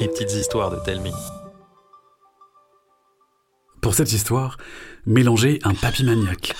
[0.00, 1.12] Les petites histoires de Telmi.
[3.82, 4.56] Pour cette histoire,
[5.04, 6.54] mélangez un papy-maniaque,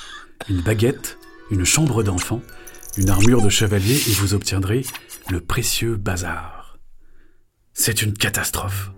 [0.50, 1.18] une baguette,
[1.50, 2.42] une chambre d'enfant,
[2.98, 4.84] une armure de chevalier et vous obtiendrez
[5.30, 6.78] le précieux bazar.
[7.72, 8.90] C'est une catastrophe.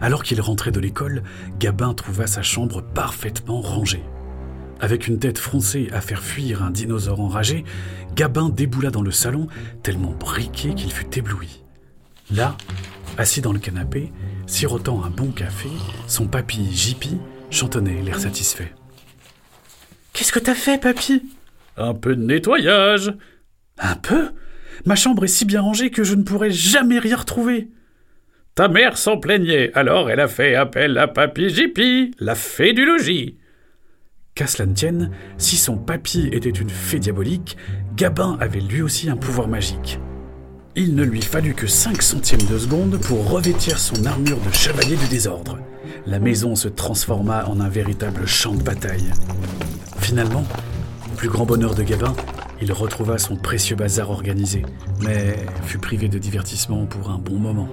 [0.00, 1.22] Alors qu'il rentrait de l'école,
[1.58, 4.04] Gabin trouva sa chambre parfaitement rangée.
[4.80, 7.64] Avec une tête froncée à faire fuir un dinosaure enragé,
[8.14, 9.48] Gabin déboula dans le salon,
[9.82, 11.62] tellement briqué qu'il fut ébloui.
[12.32, 12.56] Là,
[13.18, 14.12] assis dans le canapé,
[14.46, 15.68] sirotant un bon café,
[16.06, 17.18] son papy Jippy
[17.50, 18.72] chantonnait l'air satisfait.
[20.12, 21.22] Qu'est-ce que t'as fait, papy?
[21.76, 23.12] Un peu de nettoyage.
[23.78, 24.30] Un peu?
[24.86, 27.68] Ma chambre est si bien rangée que je ne pourrai jamais rien retrouver.
[28.54, 32.84] Ta mère s'en plaignait, alors elle a fait appel à Papy Jippy, la fée du
[32.84, 33.38] logis.
[34.34, 37.56] Qu'à cela ne tienne, si son papy était une fée diabolique,
[37.96, 39.98] Gabin avait lui aussi un pouvoir magique.
[40.76, 44.94] Il ne lui fallut que 5 centièmes de seconde pour revêtir son armure de chevalier
[44.94, 45.58] du désordre.
[46.06, 49.10] La maison se transforma en un véritable champ de bataille.
[49.98, 50.44] Finalement,
[51.10, 52.14] au plus grand bonheur de Gabin,
[52.62, 54.64] il retrouva son précieux bazar organisé,
[55.02, 57.68] mais fut privé de divertissement pour un bon moment.